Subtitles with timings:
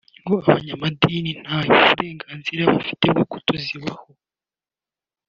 [0.23, 4.03] ngo abanyamadini nta burengazira bafite bwo kutazibaha